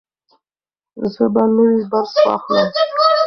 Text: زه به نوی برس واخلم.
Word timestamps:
زه 1.13 1.25
به 1.33 1.43
نوی 1.55 1.81
برس 1.91 2.13
واخلم. 2.25 2.67